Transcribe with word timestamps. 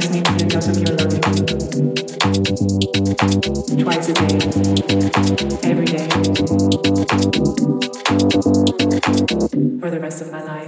just 0.00 0.12
need 0.12 0.24
dose 0.48 0.68
of 0.68 0.78
your. 0.78 0.96
Twice 3.82 4.08
a 4.08 4.12
day, 4.12 4.38
every 5.68 5.86
day, 5.86 6.08
for 9.80 9.90
the 9.90 9.98
rest 10.00 10.22
of 10.22 10.30
my 10.30 10.42
life. 10.44 10.67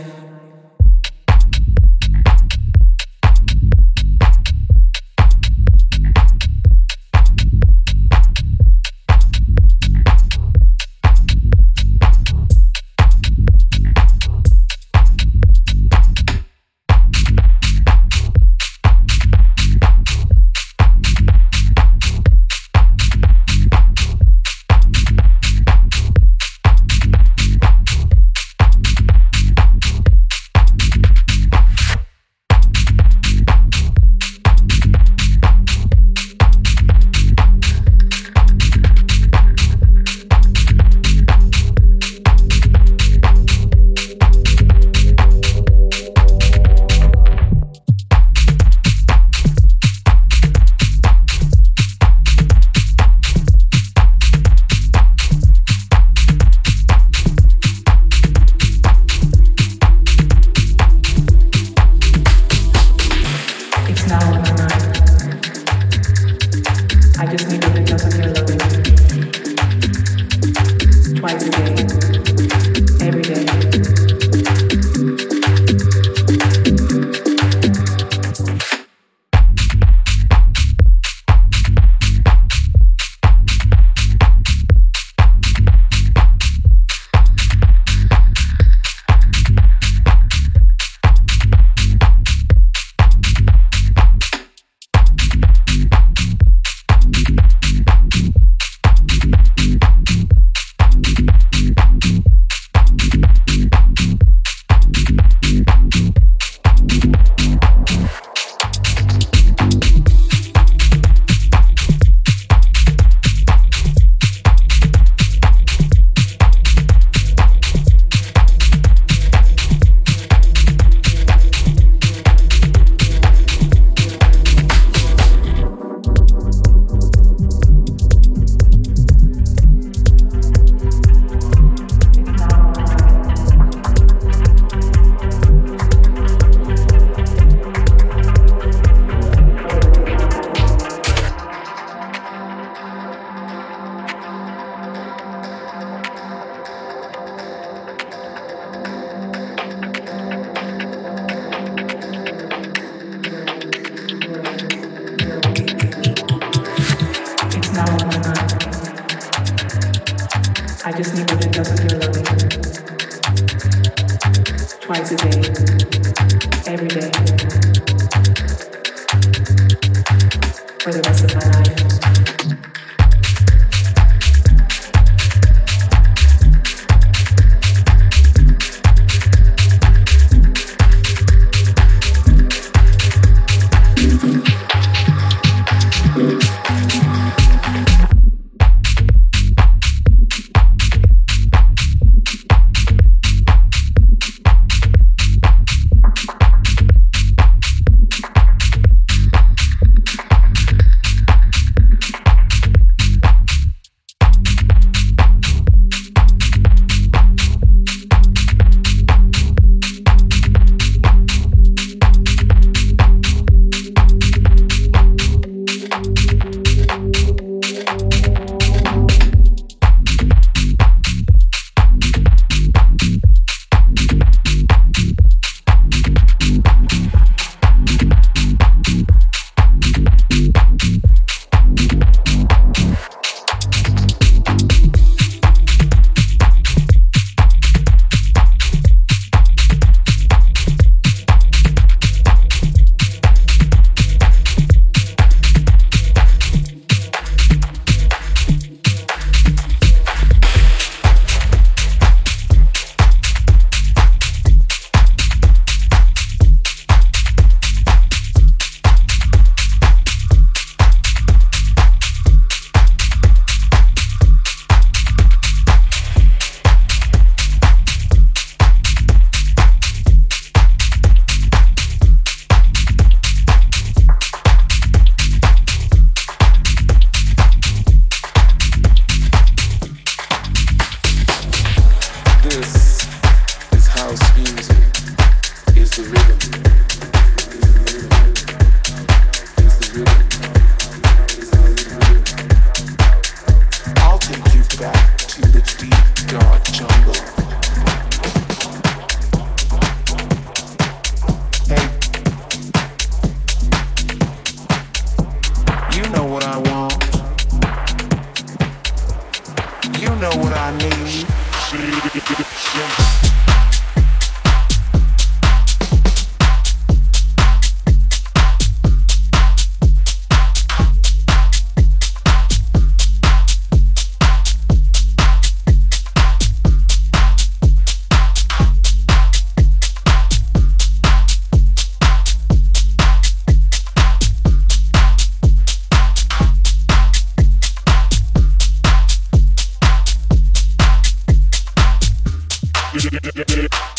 yeah. 343.49 343.90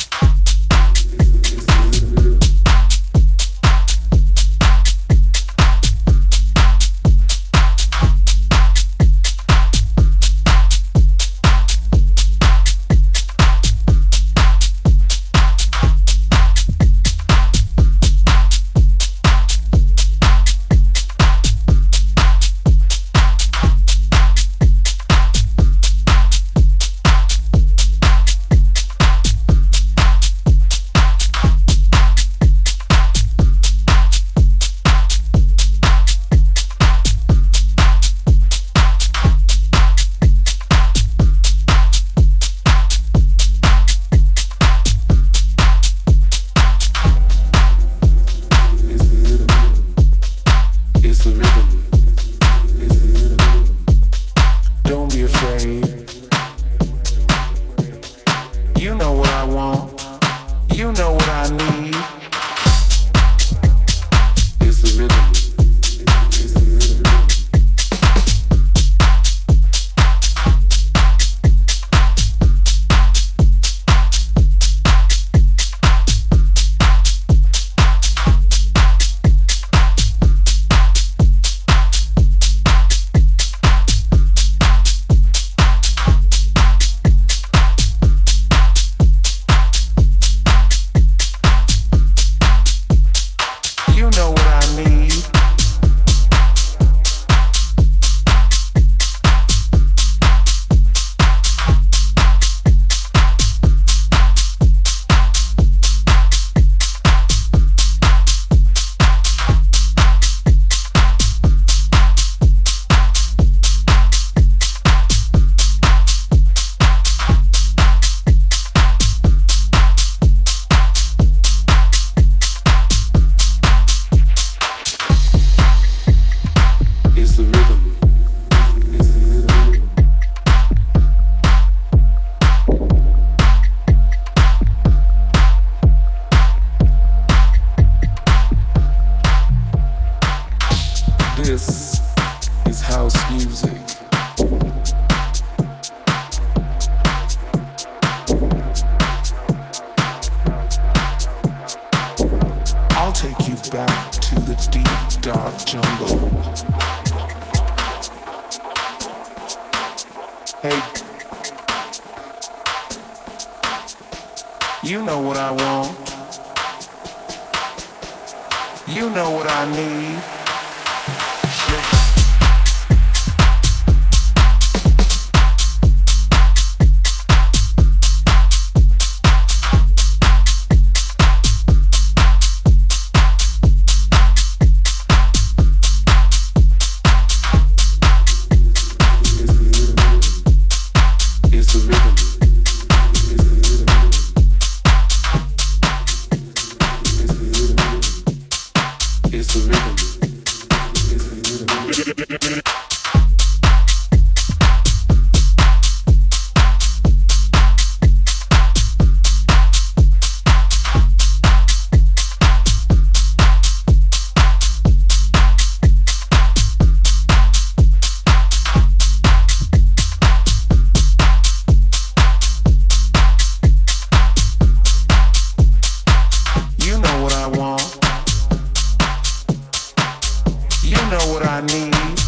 Follow 231.11 231.33
what 231.33 231.45
I 231.45 231.59
Challenge 231.67 232.20